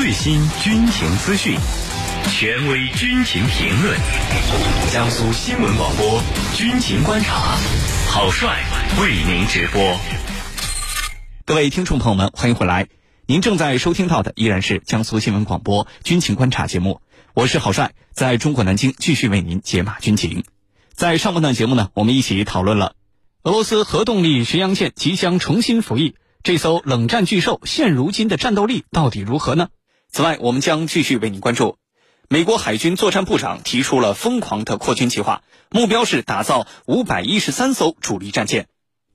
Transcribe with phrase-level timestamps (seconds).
[0.00, 1.58] 最新军情资讯，
[2.30, 3.98] 权威军情评论。
[4.92, 6.22] 江苏新闻广播
[6.54, 7.56] 军情观察，
[8.08, 8.62] 郝帅
[9.00, 9.98] 为您直播。
[11.44, 12.86] 各位听众朋友们，欢迎回来。
[13.26, 17.00] 您正在收听到的依然是江苏新闻广播军情观察节目，
[17.34, 20.44] 我是郝帅，在中国南京继续为您解码军情。
[20.94, 22.94] 在上半段节目呢，我们一起讨论了
[23.42, 26.14] 俄罗斯核动力巡洋舰即将重新服役。
[26.44, 29.70] 这艘冷战巨兽现如今的战斗力到底如何呢？
[30.10, 31.76] 此外，我们将继续为您关注，
[32.28, 38.66] 美国海军作战部长提出了疯狂的扩军计划，目标是打造五百一十三艘主力战舰。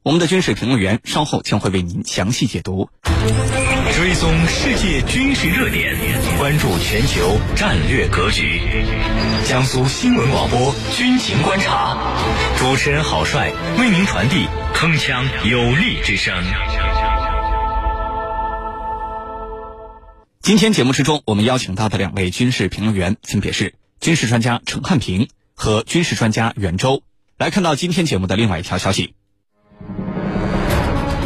[0.04, 2.90] 我们的军事评论员稍后将会为您详细解读。
[3.96, 5.96] 追踪世界军事热点，
[6.38, 8.62] 关注全球战略格局。
[9.48, 11.98] 江苏新闻广播军情观察，
[12.58, 16.34] 主持人郝帅为您传递铿锵有力之声。
[20.44, 27.02] 今天节目之中，我们邀请到的两位军事评论员分别是军事专家陈汉平和军事专家袁周。
[27.38, 29.14] 来看到今天节目的另外一条消息：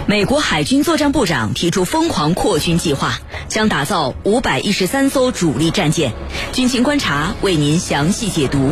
[0.05, 6.13] 美国海军作战部长提出疯狂扩军计划，将打造五百一十三艘主力战舰。
[6.53, 8.71] 军情观察为您详细解读。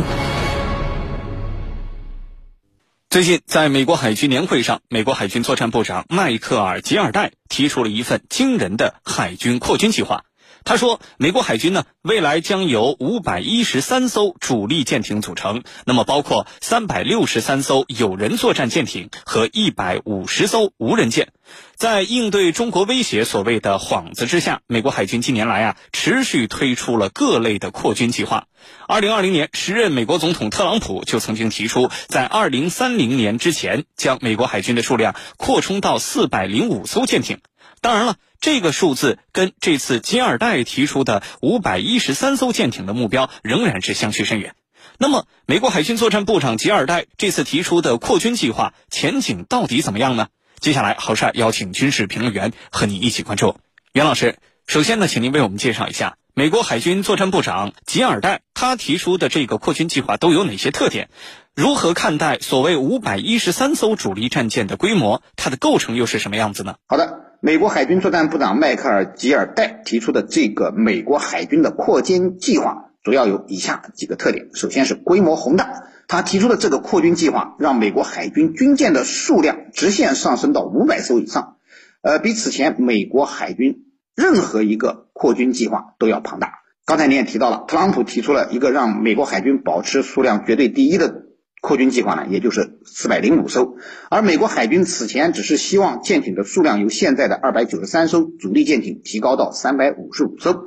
[3.10, 10.22] 最近，在美国海军年会上，美国海军作战部长迈克尔·吉尔戴提出了一份惊人的海军扩军计划。
[10.66, 21.28] 他说，美国海军呢，未来将由五百一十三艘主力舰艇组成，那么包括三百六十三艘有人作战舰艇和一百五十艘无人舰。
[21.76, 28.48] 在应对中国威胁所谓的幌子之下，美国海军近年来啊，持续推出了各类的扩军计划。
[28.88, 37.38] 二零二零年，时任美国总统特朗普就曾经提出，在二零三零年之前，将美国海军的数量扩充到四百零五艘舰艇。
[37.80, 44.54] 当然了，这个数字跟这次金二代提出的五百一十三艘舰艇的目标仍然是相去甚远。
[44.98, 50.28] 那么，美国海军作战部长吉尔戴这次提出的扩军计划前景到底怎么样呢？
[50.58, 53.58] 接下来，郝帅邀请军事评论员和你一起关注。
[53.92, 61.10] 袁老师，首先呢，请您为我们介绍一下美国海军作战部长吉尔戴他提出的这个扩军计划都有哪些特点？
[61.56, 65.22] 如何看待所谓五百一十三艘主力战舰的规模？
[65.36, 66.74] 它的构成又是什么样子呢？
[66.86, 67.22] 好的。
[67.40, 74.50] 美国海军作战部长迈克尔·吉尔戴提出的这个美国海军的扩军计划，主要有以下几个特点。
[74.52, 81.56] 首先是规模宏大，他提出的这个扩军计划，让美国海军军舰的数量直线上升到五百艘以上，
[82.02, 86.52] 呃，比此前美国海军任何一个扩军计划都要庞大。
[86.84, 91.22] 刚才您也提到了，特朗普提出了一个让美国海军保持数量绝对第一的。
[91.66, 93.74] 扩军计划呢，也就是四百零五艘，
[94.08, 100.66] 而美国海军此前只是希望舰艇的数量由现在的二百九十三艘主力舰艇提高到三百五十五艘，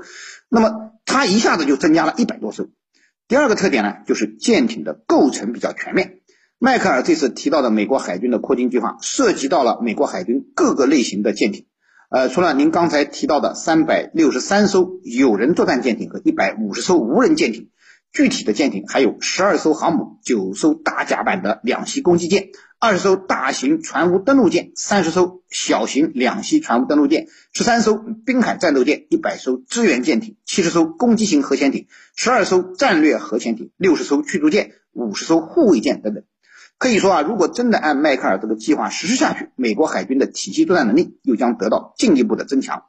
[0.49, 2.67] 那么它一下子就增加了一百多艘。
[3.29, 6.15] 第二个特点呢，就是舰艇的构成比较全面。
[6.57, 11.67] 迈克尔这次提到的美国海军的扩军计划，涉及到了美国海军各个类型的舰艇，
[12.09, 17.69] 呃，除了您刚才提到的三百六十三艘有人作战舰艇和一百五十艘无人舰艇。
[18.11, 22.49] 具体的舰艇还有十二艘航母、九艘大甲板的两栖攻击舰、
[22.79, 36.23] 二十艘大型船坞登陆舰、三十艘小型两栖船坞登陆舰、十三艘滨海战斗舰、一百艘支援舰艇、七十艘攻击型核潜艇、十二艘战略核潜艇、六十艘驱逐舰、五十艘护卫舰等等。
[36.79, 42.85] 可以说啊，如果真的按迈克尔这个计划实施下去，美国海军的体系作战能力又将得到进一步的增强。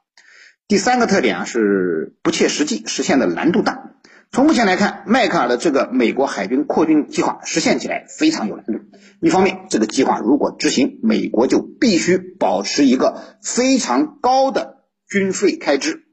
[0.69, 3.91] 第三个特点啊是不切实际，实现的难度大。
[4.33, 8.75] 从目前来看，迈克尔的这个美国海军扩军计划实现起来非常有难度。
[9.21, 16.05] 一方面，这个计划如果执行，美国就必须保持一个非常高的军费开支。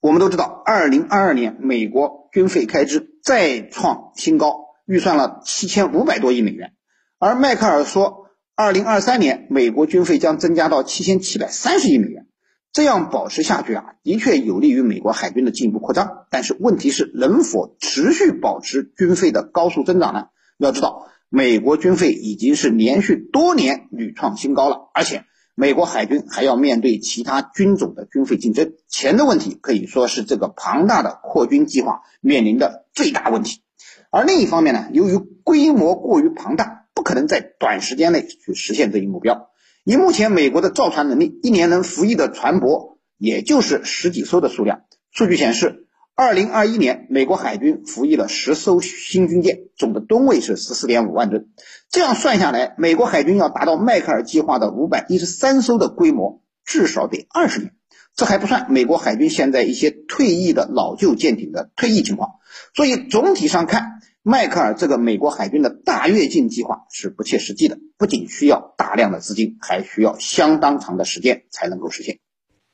[0.00, 6.72] 我们都知道，二零二二年美国军费开支再创新高，预算了七千五百多亿美元。
[7.20, 12.26] 而迈克尔说，二零二三年美国军费将增加到七千七百三十亿美元。
[12.74, 16.26] 这样保持下去啊，的确有利于美国海军的进一步扩张。
[16.28, 20.24] 但是问题是，能否持续保持军费的高速增长呢？
[20.58, 25.22] 要知道，美国军费已经是连续多年屡创新高了，而且
[25.54, 33.60] 美国海军还要面对其他军种的军费竞争，钱的问题可以说是这个庞大的扩军计划面临的最大问题。
[34.10, 39.48] 而另一方面呢，由于规模过于庞大，不可能在短时间内去实现这一目标。
[39.84, 44.80] 以目前美国的造船能力，一年能服役的船舶也就是十几艘的数量。
[45.10, 51.48] 数据显示，二零二一年美国海军服役了十艘新军舰，总的吨位是十四点五万吨。
[51.90, 57.74] 这样算下来，美国海军要达到迈克尔计划的五百一十三艘的规模，至少得二十年。
[58.16, 62.36] 这还不算美国海军现在一些退役的老旧舰艇的退役情况。
[62.74, 72.20] 所以总体上看，迈克尔这个美国海军的大跃进计划是不切实际的，不仅需要大量的资金，还需要相当长的时间才能够实现。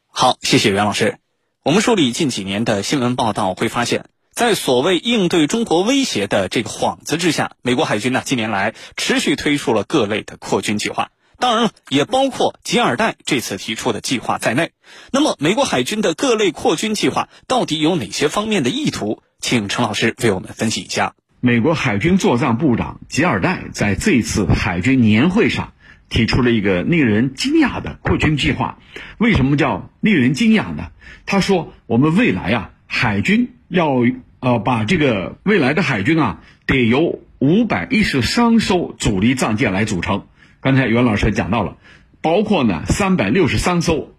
[0.06, 1.18] 好，谢谢袁老师。
[1.64, 11.10] 我们梳理近几年的新闻报道，会发现，在所谓应对中国威胁的这个幌子之下，美国海军呢近年来持续推出了各类的扩军计划，
[11.40, 14.70] 当然了，也包括吉尔代这次提出的计划在内。
[15.10, 19.20] 那么，美国海军的各类扩军计划到底有哪些方面的意图？
[19.40, 21.16] 请陈老师为我们分析一下。
[21.40, 25.72] 美国海军作战部长吉尔代在这次海军年会上。
[26.12, 28.78] 提出了一个令人惊讶的扩军计划，
[29.18, 30.90] 为什么叫令人惊讶呢？
[31.24, 34.02] 他说：“我们未来啊，海军要
[34.40, 40.26] 呃把这个未来的海军啊，得由五百一十三艘主力战舰来组成。
[40.60, 41.76] 刚才袁老师讲到了，
[42.20, 44.12] 包括呢三百六十三艘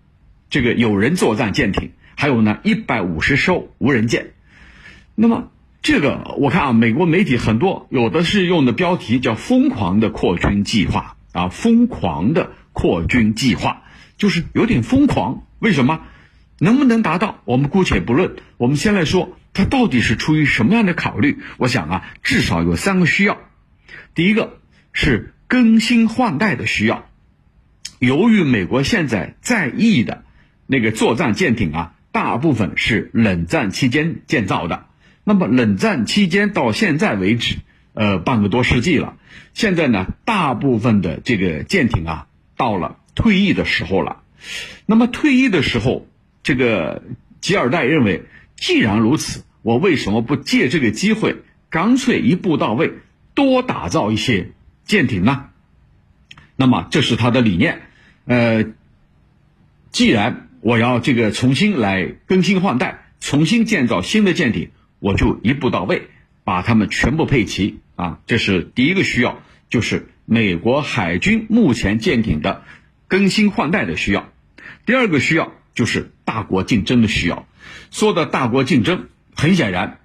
[0.50, 4.31] 这个有人作战舰艇，还有呢一百五十艘无人舰。
[5.13, 5.51] 那么
[5.81, 13.83] 这个我看啊，美国媒体很多有的是用的标题叫‘疯狂的扩军计划’。”啊，疯狂的扩军计划
[14.18, 15.48] 就是有点疯狂。
[15.60, 16.01] 为什么？
[16.60, 17.42] 能不能达到？
[17.45, 18.36] 我们姑且不论。
[18.57, 21.39] 我们先来说，它到底是出于什么样的考虑？
[21.57, 23.39] 我想啊，至少有三个需要。
[24.13, 24.60] 第一个
[24.92, 27.10] 是更新换代的需要。
[27.98, 30.25] 由于美国现在在役的
[30.68, 34.86] 那个作战舰艇啊，大部分是冷战期间建造的。
[35.23, 37.57] 那么冷战期间到现在为止。
[37.94, 39.18] 呃，半个多世纪了，
[39.53, 44.23] 现在呢，大部分的这个舰艇啊，到了退役的时候了。
[44.85, 46.07] 那么退役的时候，
[46.41, 47.03] 这个
[47.41, 48.23] 吉尔代认为，
[48.56, 51.35] 既然如此，我为什么不借这个机会，
[51.69, 52.94] 干脆一步到位，
[53.33, 54.51] 多打造一些
[54.85, 55.50] 舰艇呢？
[56.56, 57.81] 那么这是他的理念。
[58.24, 58.63] 呃，
[59.91, 64.69] 既然我要这个重新来更新换代，重新建造新的舰艇，
[65.01, 66.03] 我就一步到位。
[66.44, 72.63] 把它们全部配齐啊，这是第一个需要，就是美国海军目前舰艇的
[73.07, 74.27] 更新换代的需要。
[74.88, 77.45] 第二个需要就是大国竞争的需要。
[77.92, 80.00] 说的大国竞争，很显然，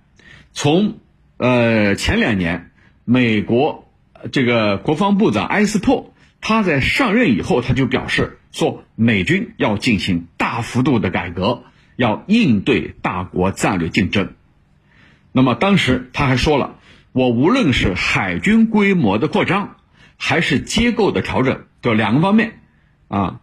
[0.53, 0.99] 从
[1.39, 2.71] 呃前两年，
[3.07, 3.91] 美国
[4.31, 6.13] 这个国防部长埃斯珀
[6.43, 11.65] 他在上任以后，他就表示说，美军要进行大幅度的改革，
[11.97, 14.35] 要应对大国战略竞争。
[15.37, 16.79] 那么当时他还说了，
[17.13, 19.77] 我无论是海军规模的扩张，
[20.17, 22.63] 还是结构的调整，就两个方面，
[23.09, 23.41] 啊，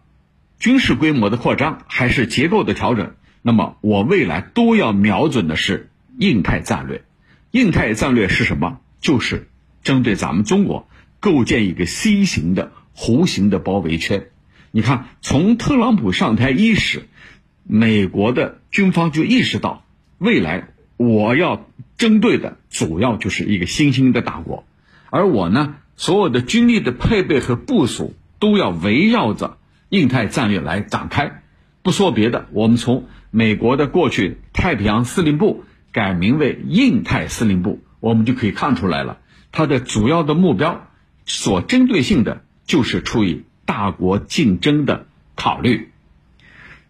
[0.57, 3.13] 军事规模的扩张还是结构的调整，
[3.43, 7.03] 那么我未来都要瞄准的是印太战略。
[7.51, 8.79] 印太战略是什么？
[8.99, 9.47] 就是
[9.83, 14.29] 针对咱们中国构建一个 C 型的弧形的包围圈。
[14.71, 17.07] 你看，从特朗普上台伊始，
[17.61, 19.85] 美国的军方就意识到
[20.17, 20.69] 未来。
[20.97, 21.67] 我要
[21.97, 24.63] 针对的主要就是一个新兴的大国，
[25.09, 29.57] 而我呢，所有的军力的配备和部署都要围绕着
[29.89, 31.41] 印太战略来展开。
[31.81, 39.17] 不说别的，我们从美国的过去太平洋司令部改名为印太司令部，我们就可以看出来了，
[39.51, 40.87] 它的主要的目标
[41.25, 45.89] 所针对性的就是出于大国竞争的考虑。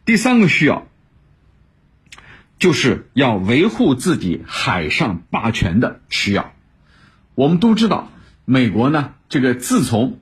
[0.05, 0.87] 第三个需要。
[2.63, 6.53] 就是要维护自己海上霸权的需要。
[7.35, 8.09] 我们都知道，
[8.45, 10.19] 美国呢，这个自从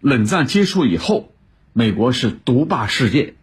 [0.00, 1.32] 冷战结束以后，
[1.72, 3.34] 美国是独霸世界，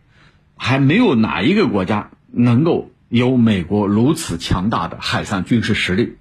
[0.57, 6.17] 还没有哪一个国家能够有美国如此强大的海上军事实力。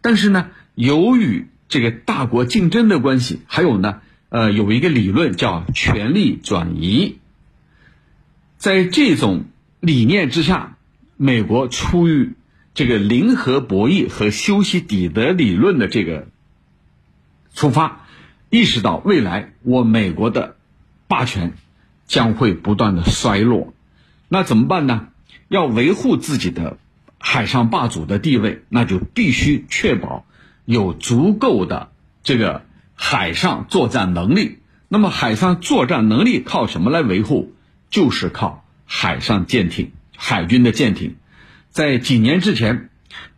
[0.00, 4.00] 但是呢，由于这个大国竞争的关系，还有呢，
[4.30, 7.18] 呃，有一个理论叫权力转移，
[8.56, 9.44] 在这种
[9.78, 10.76] 理念之下。
[11.24, 12.32] 美国出于
[12.74, 16.26] 这个零和博弈和修昔底德理论的这个
[17.54, 18.06] 出发，
[18.50, 20.56] 意识到未来我美国的
[21.06, 21.52] 霸权
[22.08, 23.72] 将会不断的衰落，
[24.28, 25.10] 那怎么办呢？
[25.46, 26.76] 要维护自己的
[27.18, 30.26] 海上霸主的地位，那就必须确保
[30.64, 31.92] 有足够的
[32.24, 32.64] 这个
[32.96, 34.58] 海上作战能力。
[34.88, 37.54] 那么海上作战能力靠什么来维护？
[37.90, 39.92] 就是靠海上舰艇。
[40.24, 41.16] 海军的舰艇，
[41.70, 42.90] 在几年之前，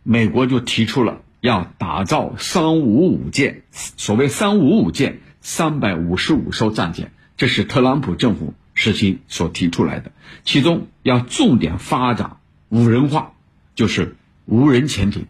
[0.03, 3.63] 美国就提出了要打造“三五五舰”。
[3.73, 10.11] 所谓“三五五舰”，三百五十五艘战舰，这是特朗普政府时期所提出来的。
[10.43, 12.37] 其中要重点发展
[12.69, 13.31] 无人化，
[13.73, 14.15] 就是
[14.45, 15.25] 无人潜艇。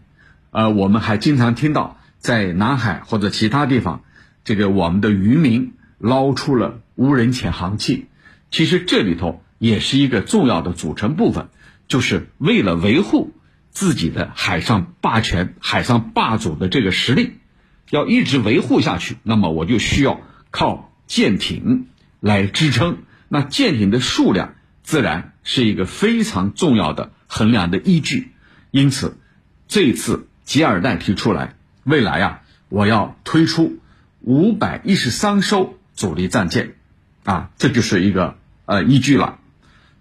[0.50, 4.02] 呃，我们还经常听到在南海或者其他地方，
[4.44, 8.08] 这个我们的渔民捞出了无人潜航器。
[8.50, 9.42] 其实这里头。
[9.58, 11.48] 也是一个重要的组成部分，
[11.88, 13.32] 就是为了维护
[13.70, 17.34] 自己的海上霸权、海上霸主的这个实力，
[17.90, 20.20] 要一直维护下去，那么我就需要
[20.50, 21.86] 靠舰艇
[22.20, 22.98] 来支撑。
[23.28, 28.32] 那舰艇的数量自然是一个非常重要的衡量的依据。
[28.70, 29.16] 因此，
[29.68, 33.78] 这一次吉尔代提出来，未来啊，我要推出
[34.20, 36.74] 五百一十三艘主力战舰，
[37.24, 38.36] 啊，这就是一个
[38.66, 39.38] 呃依据了。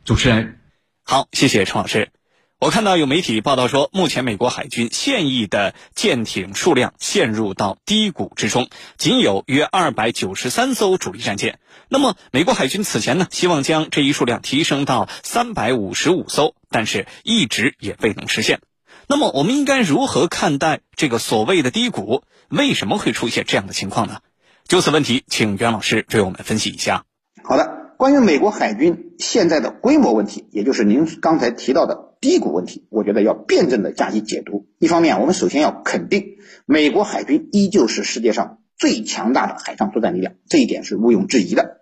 [0.05, 0.59] 主持人，
[1.01, 2.11] 好，谢谢陈老师。
[2.59, 11.57] 我看到有媒体报道说，目前美国海军现役的舰艇数量陷入到低谷之中，仅有约二百九十三艘主力战舰。
[11.89, 18.61] 那么，美国海军此前呢，希望将这一数量提升到三百五十五艘，但是一直也未能实现。
[19.07, 22.21] 那么，我们应该如何看待这个所谓的低谷？
[22.49, 24.19] 为什么会出现这样的情况呢？
[24.67, 27.05] 就此问题，请袁老师为我们分析一下。
[27.43, 27.84] 好的。
[27.97, 34.67] 关于美国海军现在的规模问题，也就是您刚才提到的低谷问题，我觉得要辩证的加以解读。
[34.79, 36.35] 一方面，我们首先要肯定，
[36.65, 41.81] 美国海军依旧是世界上最强大的海上作战力量，这一点是毋庸置疑的。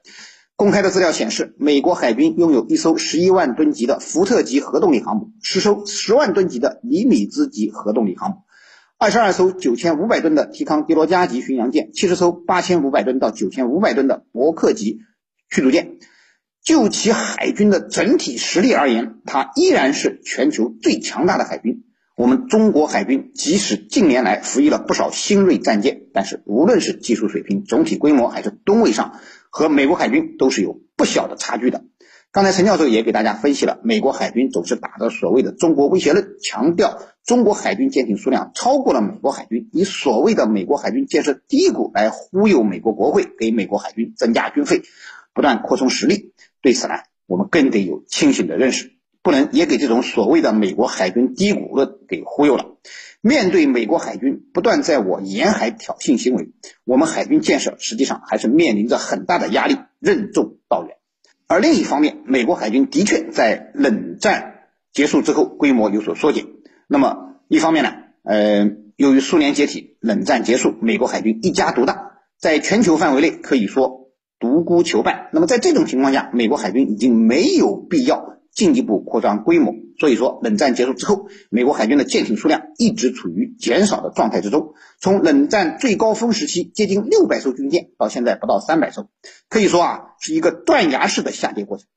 [0.56, 8.36] 公开的资料显示，美国海军拥有一艘十一万吨级的福特级核动力航母，十艘十万吨级的尼米兹级核动力航母，
[9.00, 15.00] 二十二艘九千五百吨的提康迪罗加级巡洋舰，七十艘八千五百吨到九千五百吨的伯克级。
[15.54, 16.00] 驱逐舰，
[16.64, 21.84] 就其海军的整体实力而言，它依然是全球最强大的海军。
[22.16, 29.20] 我们中国海军即使近年来服役了不少新锐战舰，但是无论是技术水平、总体规模还是吨位上，
[29.52, 31.84] 和美国海军都是有不小的差距的。
[32.32, 44.82] 刚才陈教授也给大家分析了，美国海军总是打着所谓的“中国威胁论”，强调中国海军舰艇数量超过了美国海军，以所谓的美国海军建设低谷来忽悠美国国会，给美国海军增加军费。
[45.34, 52.78] 不断扩充实力，对此呢，我们更得有清醒的认识，不能也给这种所谓的美国海军低谷论给忽悠了。
[53.22, 56.50] 面对美国海军不断在我沿海挑衅行为，
[56.84, 60.98] 我们海军建设实际上还是面临着很大的压力，任重道远。
[61.48, 66.46] 而另一方面，美国海军的确在冷战结束之后规模有所缩减。
[66.88, 74.03] 那么一方面呢，呃，由于苏联解体，冷战结束，美国海军一家独大，在全球范围内可以说。
[74.44, 75.30] 独孤求败。
[75.32, 79.74] 那么在这种情况下，美国海军已经没有必要进一步扩张规模。
[79.98, 84.74] 所以说，冷战结束之后，美国海军的舰艇数量一直处于减少的状态之中。
[85.00, 89.08] 从冷战最高峰时期接近六百艘军舰，到现在不到三百艘，
[89.48, 91.88] 可以说啊是一个断崖式的下跌过程。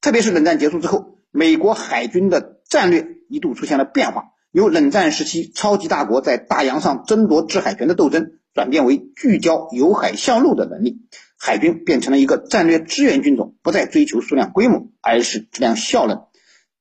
[0.00, 11.00] 特别是冷战结束之后，美国海军的战略一度出现了变化，由冷战时期超级大国在大洋上争夺制海权的斗争，转变为聚焦由海向陆的能力。
[11.40, 16.24] 海军变成了一个战略支援军种，不再追求数量规模，而是质量效能。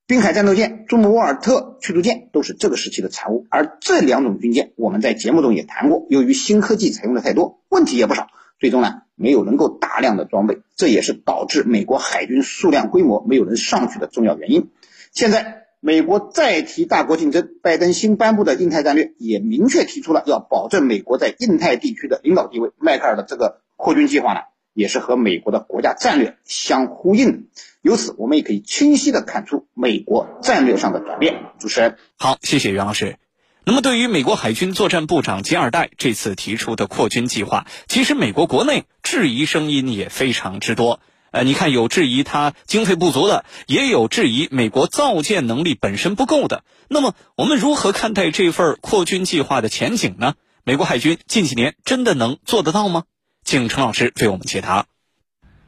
[0.08, 3.46] 滨海战斗舰、朱姆沃尔特驱逐舰都是这个时期的产物。
[3.50, 14.70] 而这两种军舰，我们在节目中也谈过，由于新科技采用的太多，问题也不少，最终呢没有能够大量的装备，这也是导致美国海军数量规模没有能上去的重要原因。
[15.12, 22.72] 现在美国再提大国竞争，拜登新颁布的印太战略也明确提出了要保证美国在印太地区的领导地位。
[22.80, 23.62] 迈克尔的这个。
[23.78, 24.42] 扩军计划呢，
[24.74, 27.38] 也是和美国的国家战略相呼应的。
[27.82, 31.36] 由此，我们也可以清晰的看出美国战略上的转变。
[31.60, 33.18] 主持人，好，谢谢袁老师。
[33.64, 41.00] 那么，对于美国海军作战部长吉尔代这次提出的扩军计划，其实美国国内质疑声音也非常之多。
[41.32, 46.64] 呃，你看，有质疑他经费不足的，也有质疑美国造舰能力本身不够的。
[46.88, 50.36] 那么，我们如何看待这份扩军计划的前景呢？
[50.64, 53.04] 美国海军近几年真的能做得到吗？
[53.48, 54.88] 请陈老师为我们解答。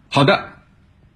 [0.09, 0.51] 好的，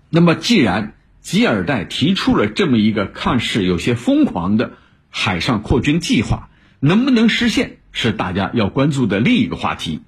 [0.10, 4.72] 那么既然吉尔代提出了这么一个看似有些疯狂的
[5.10, 6.48] 海上扩军计划，
[6.80, 10.04] 能不能实现是大家要关注的另一个话题。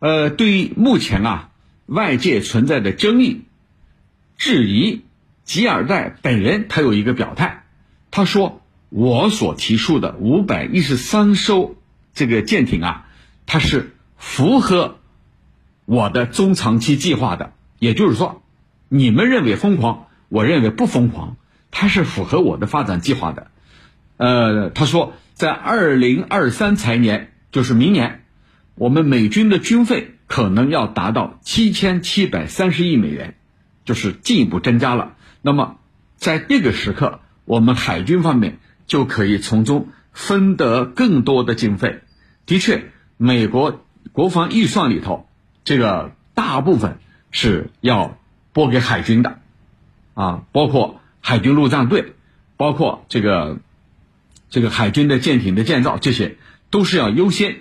[0.00, 1.50] 呃，对于目前啊
[1.86, 3.46] 外界存在的争议、
[4.36, 5.00] 质疑，
[5.44, 7.64] 吉尔代本人他有一个表态，
[8.10, 8.60] 他说
[8.90, 11.74] ：“我所提出的五百一十三艘
[12.12, 13.06] 这个舰艇啊，
[13.46, 14.98] 它是符合。”
[15.90, 18.42] 我的中长期计划的，也就是说，
[18.88, 21.36] 你们认为疯狂，我认为不疯狂，
[21.72, 23.48] 它是符合我的发展计划的。
[24.16, 28.22] 呃，他说，在二零二三财年，就是明年，
[28.76, 33.34] 我们美军的军费可能要达到七千七百三十亿美元，
[33.84, 35.16] 就是进一步增加了。
[35.42, 35.78] 那么，
[36.14, 42.02] 在这个时刻，我们海军方面就可以从中分得更多的经费。
[42.46, 45.26] 的确，美国国防预算里头。
[45.70, 46.98] 这个大部分
[47.30, 48.18] 是要
[48.52, 49.38] 拨给海军的，
[50.14, 52.14] 啊，包括海军陆战队，
[52.56, 53.60] 包括这个
[54.48, 56.38] 这个海军的舰艇的建造，这些
[56.70, 57.54] 都是要优先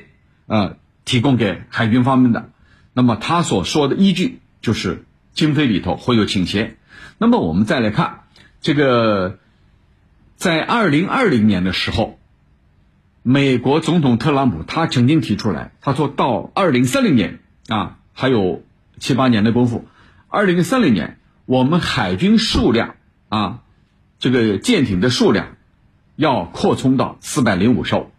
[0.47, 2.49] 呃提供给海军方面的。
[2.93, 6.77] 那么他所说的依据就是经费里头会有倾斜。
[7.19, 8.21] 那么我们再来看
[8.59, 9.37] 这个，
[10.35, 12.17] 在二零二零年的时候，
[13.21, 17.37] 美国总统特朗普他曾经提出来，他说到二零三零年
[17.67, 18.63] 啊，还有
[18.97, 19.85] 七八年的功夫，
[20.27, 22.95] 二零三零年我们海军数量
[23.29, 23.61] 啊，
[24.19, 25.55] 这个舰艇的数量
[26.17, 28.11] 要扩充到四百零五艘。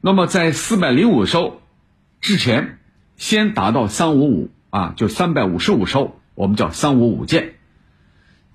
[0.00, 1.60] 那么在四百零五艘
[2.20, 2.80] 之前，
[3.16, 7.54] 先达到三五五啊，就三百五十五艘，我们叫三五五舰。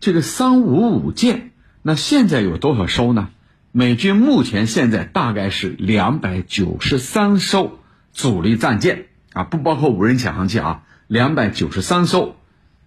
[0.02, 3.30] 这个三五五舰，那现在有多少艘呢？
[3.72, 7.80] 美军目前现在大概是两百九十三艘
[8.12, 12.36] 主力战舰啊，不包括无人潜航器啊，两百九十三艘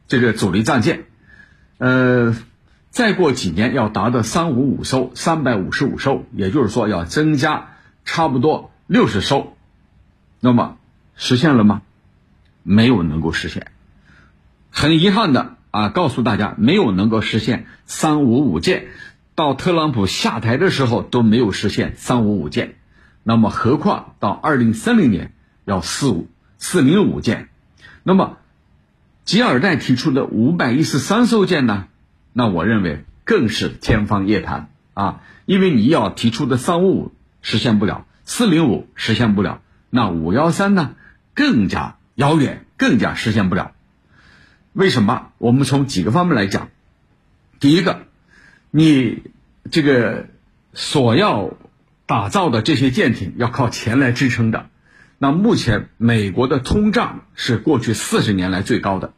[0.08, 1.04] 这个主力战舰。
[1.78, 2.36] 呃，
[2.90, 9.56] 再过几年要达到三五五艘，三百五十五艘，也就是说要增加差不多六十艘。
[10.40, 10.76] 那么
[11.16, 11.82] 实现了吗？
[12.62, 13.72] 没有能够实现，
[14.70, 18.86] 很遗憾的啊，告诉大家没有能够实现三五五舰。
[19.34, 22.76] 到特朗普下台的时候都没有实现三五五舰，
[23.24, 25.32] 那么何况到二零三零年
[25.64, 27.48] 要四五四零五舰，
[28.02, 28.38] 那么
[29.24, 31.88] 吉尔代提出的五百一十三艘舰呢？
[32.32, 35.20] 那我认为更是天方夜谭啊！
[35.46, 40.94] 因为你要提出的三五五实现不了，四零五实现不了，那五幺三呢
[41.34, 43.72] 更加遥远，更加实现不了。
[44.72, 45.32] 为什么？
[45.38, 46.68] 我们从几个方面来讲，
[47.60, 48.06] 第一个。
[48.76, 49.22] 你
[49.70, 50.26] 这个
[50.72, 51.52] 所要
[52.06, 54.68] 打造的这些舰艇要靠钱来支撑的，
[55.24, 59.14] 那目前美国的通胀是过去四十年来最高的，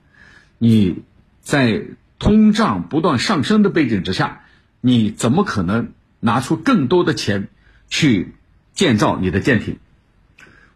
[0.56, 1.02] 你
[1.40, 1.82] 在
[2.20, 4.42] 通胀不断上升的背景之下，
[4.80, 5.88] 你怎么可能
[6.20, 7.48] 拿出更多的钱
[7.88, 8.36] 去
[8.72, 9.78] 建造你的舰艇？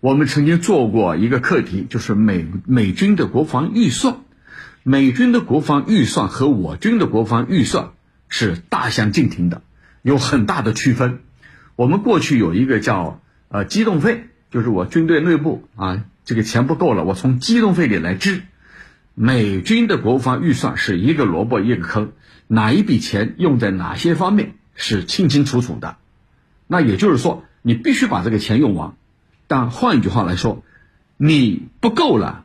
[0.01, 4.16] 我们曾经做过一个课题，就是美美军的国防预算，
[4.83, 7.90] 美军的国防预算和我军的国防预算。
[8.29, 9.62] 是大相径庭的，
[10.03, 11.21] 有很大的区分。
[11.77, 18.43] 我们过去有一个叫呃机动费，就是我军队内部啊这个钱不够了，我从机动费里来支。
[19.15, 22.13] 美军的国防预算是一个萝卜一个坑，
[22.47, 25.97] 哪一笔钱用在哪些方面是清清楚楚的。
[26.67, 28.95] 那也就是说，你必须把这个钱用完。
[29.47, 30.63] 但换一句话来说，
[31.17, 32.45] 你不够了，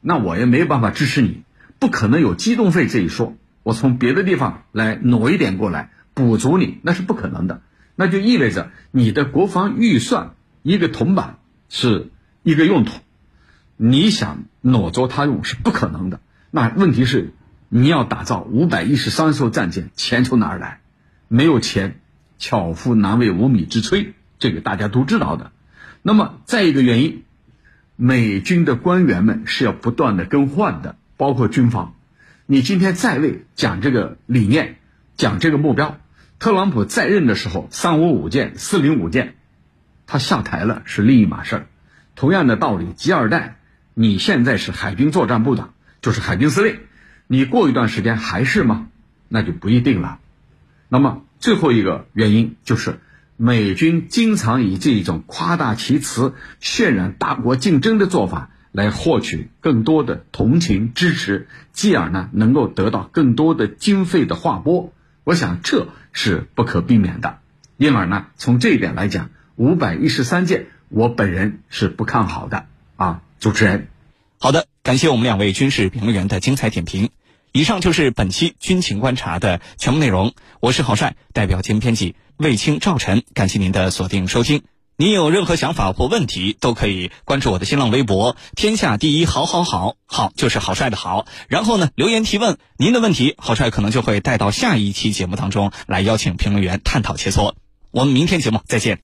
[0.00, 1.44] 那我也没有办法支持你，
[1.78, 3.36] 不可能有机动费这一说。
[3.62, 7.62] 我从别的地方来挪一点过来补足你，那是不可能的。
[7.94, 12.08] 那就意味着你的国防预算一个铜板是
[12.42, 12.94] 一个用途，
[13.76, 16.20] 你想挪作它用是不可能的。
[16.50, 17.34] 那问题是
[17.68, 20.80] 你要打造五百一十三艘战舰，钱从哪儿来？
[21.28, 22.00] 没有钱，
[22.38, 25.52] 巧妇难为无米之炊，这个大家都知道的。
[26.00, 27.24] 那么再一个原因，
[27.94, 31.94] 美军的官员们是要不断的更换的，包括军方。
[32.46, 34.76] 你今天在位讲这个理念，
[35.14, 35.98] 讲这个目标，
[36.38, 39.34] 特朗普在任的时候三五五舰、四零五舰，
[40.06, 41.66] 他下台了是另一码事儿。
[42.14, 43.56] 同样的道理，吉尔代，
[43.94, 46.78] 你现在是海军作战部长，就是海军司令，
[47.26, 48.88] 你过一段时间还是吗？
[49.28, 50.18] 那就不一定了。
[50.88, 53.00] 那么最后一个原因就是，
[53.36, 58.50] 美军经常以这种夸大其词、渲染大国竞争的做法。
[58.74, 67.38] 来获取更多的同情支持，继而呢能够得到更多的经费的划拨，我想这是不可避免的。
[67.76, 73.22] 因而呢，从这一点来讲，五百一十三件，我本人是不看好的啊。
[73.38, 73.88] 主持人，
[74.38, 77.10] 好的，感谢我们两位军事评论员的精彩点评。
[77.52, 80.34] 以上就是本期军情观察的全部内容。
[80.58, 84.62] 我是郝帅，代表节目编辑卫青、赵晨，感谢您的锁定收听。
[84.96, 91.26] 您有任何想法或问题，都可以关注我的新浪微博“天下第一好好好”，好就是郝帅的好。
[91.48, 97.54] 然后呢，留言提问您的问题，郝帅可能就会带到下一期节目当中来邀请评论员探讨切磋。
[97.90, 99.00] 我们明天节目再见。